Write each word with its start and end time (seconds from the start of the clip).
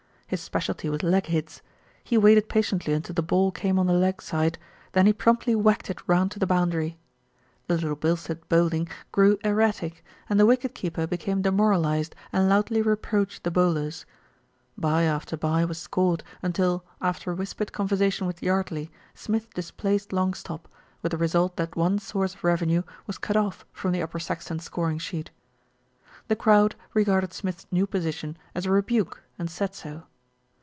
His 0.31 0.39
specialty 0.39 0.87
was 0.89 1.03
leg 1.03 1.25
hits. 1.25 1.61
He 2.05 2.17
waited 2.17 2.47
patiently 2.47 2.93
until 2.93 3.15
the 3.15 3.21
ball 3.21 3.51
came 3.51 3.77
on 3.77 3.87
the 3.87 3.91
leg 3.93 4.21
side, 4.21 4.57
then 4.93 5.05
he 5.05 5.11
promptly 5.11 5.53
whacked 5.55 5.89
it 5.89 5.99
round 6.07 6.31
to 6.31 6.39
the 6.39 6.47
boundary. 6.47 6.97
SMITH 7.67 7.81
BECOMES 7.81 7.83
A 7.83 7.89
POPULAR 7.89 7.89
HERO 7.89 7.95
197 8.45 8.47
The 8.47 8.53
Little 8.55 8.89
Bilstead 9.11 9.11
bowling 9.11 9.11
grew 9.11 9.39
erratic, 9.43 10.05
and 10.29 10.39
the 10.39 10.45
wicket 10.45 10.73
keeper 10.73 11.05
became 11.05 11.41
demoralised 11.41 12.15
and 12.31 12.47
loudly 12.47 12.81
re 12.81 12.95
proached 12.95 13.43
the 13.43 13.51
bowlers. 13.51 14.05
Bye 14.77 15.03
after 15.03 15.35
bye 15.35 15.65
was 15.65 15.77
scored 15.79 16.23
until, 16.41 16.85
after 17.01 17.31
a 17.31 17.35
whispered 17.35 17.73
conversation 17.73 18.25
with 18.25 18.41
Yardley, 18.41 18.89
Smith 19.13 19.53
displaced 19.53 20.13
long 20.13 20.33
stop, 20.33 20.69
with 21.01 21.11
the 21.11 21.17
result 21.17 21.57
that 21.57 21.75
one 21.75 21.99
source 21.99 22.35
of 22.35 22.45
revenue 22.45 22.83
was 23.05 23.17
cut 23.17 23.35
off 23.35 23.65
from 23.73 23.91
the 23.91 24.01
Upper 24.01 24.19
Saxton 24.19 24.59
scoring 24.59 24.97
sheet. 24.97 25.29
The 26.29 26.37
crowd 26.37 26.75
regarded 26.93 27.33
Smith's 27.33 27.67
new 27.69 27.85
position 27.85 28.37
as 28.55 28.65
a 28.65 28.71
re 28.71 28.79
buke, 28.81 29.21
and 29.37 29.49
said 29.49 29.75
so. 29.75 30.03